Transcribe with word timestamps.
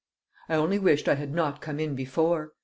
I 0.49 0.55
only 0.55 0.79
wished 0.79 1.07
I 1.07 1.13
had 1.13 1.31
not 1.31 1.61
come 1.61 1.79
in 1.79 1.93
before! 1.93 2.53